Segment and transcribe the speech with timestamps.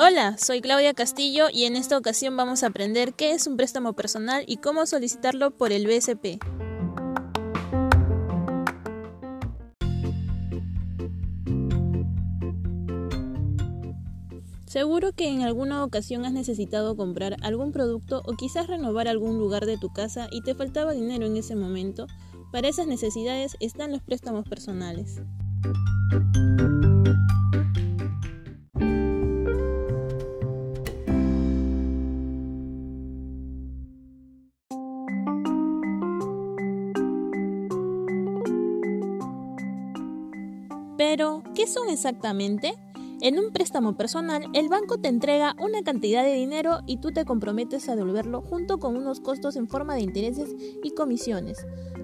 [0.00, 3.92] Hola, soy Claudia Castillo y en esta ocasión vamos a aprender qué es un préstamo
[3.92, 6.40] personal y cómo solicitarlo por el BSP.
[14.66, 19.66] Seguro que en alguna ocasión has necesitado comprar algún producto o quizás renovar algún lugar
[19.66, 22.06] de tu casa y te faltaba dinero en ese momento.
[22.50, 25.20] Para esas necesidades están los préstamos personales.
[40.96, 42.74] Pero, ¿qué son exactamente?
[43.20, 47.24] En un préstamo personal, el banco te entrega una cantidad de dinero y tú te
[47.24, 50.54] comprometes a devolverlo junto con unos costos en forma de intereses
[50.84, 51.58] y comisiones.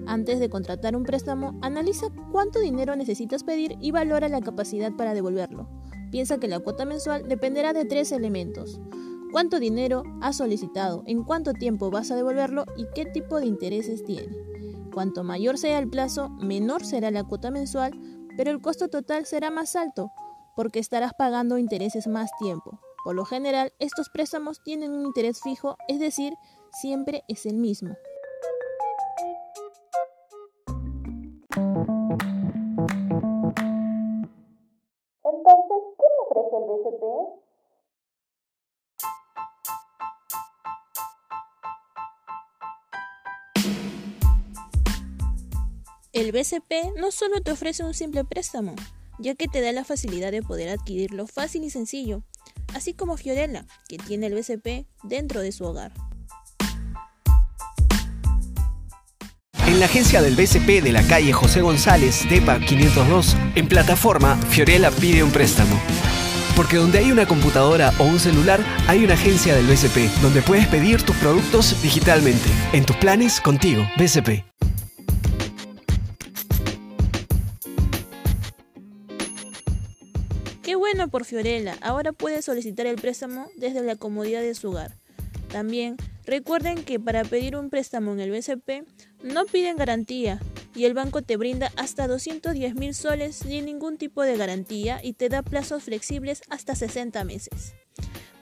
[0.07, 5.13] Antes de contratar un préstamo, analiza cuánto dinero necesitas pedir y valora la capacidad para
[5.13, 5.69] devolverlo.
[6.11, 8.81] Piensa que la cuota mensual dependerá de tres elementos.
[9.31, 14.03] Cuánto dinero has solicitado, en cuánto tiempo vas a devolverlo y qué tipo de intereses
[14.03, 14.35] tiene.
[14.93, 17.97] Cuanto mayor sea el plazo, menor será la cuota mensual,
[18.35, 20.11] pero el costo total será más alto
[20.55, 22.79] porque estarás pagando intereses más tiempo.
[23.03, 26.33] Por lo general, estos préstamos tienen un interés fijo, es decir,
[26.71, 27.95] siempre es el mismo.
[35.23, 37.03] Entonces, ¿qué me ofrece el BCP?
[46.13, 48.73] El BCP no solo te ofrece un simple préstamo,
[49.19, 52.23] ya que te da la facilidad de poder adquirirlo fácil y sencillo,
[52.73, 55.93] así como Fiorella, que tiene el BCP dentro de su hogar.
[59.67, 64.91] En la agencia del BCP de la calle José González, DEPA 502, en plataforma, Fiorella
[64.91, 65.79] pide un préstamo.
[66.55, 70.67] Porque donde hay una computadora o un celular, hay una agencia del BCP, donde puedes
[70.67, 72.47] pedir tus productos digitalmente.
[72.71, 74.45] En tus planes, contigo, BCP.
[80.65, 84.97] Qué bueno por Fiorella, ahora puede solicitar el préstamo desde la comodidad de su hogar.
[85.51, 85.95] También
[86.25, 88.83] recuerden que para pedir un préstamo en el BCP
[89.23, 90.41] no piden garantía
[90.73, 95.13] y el banco te brinda hasta 210 mil soles sin ningún tipo de garantía y
[95.13, 97.75] te da plazos flexibles hasta 60 meses.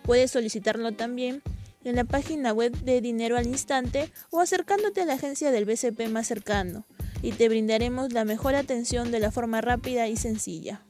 [0.04, 1.42] Puedes solicitarlo también
[1.84, 6.08] en la página web de Dinero al Instante o acercándote a la agencia del BCP
[6.08, 6.86] más cercano
[7.22, 10.86] y te brindaremos la mejor atención de la forma rápida y sencilla.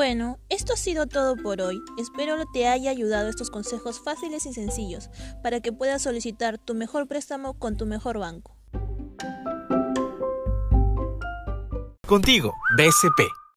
[0.00, 1.78] Bueno, esto ha sido todo por hoy.
[1.98, 5.10] Espero te haya ayudado estos consejos fáciles y sencillos
[5.42, 8.56] para que puedas solicitar tu mejor préstamo con tu mejor banco.
[12.06, 13.39] Contigo, BCP.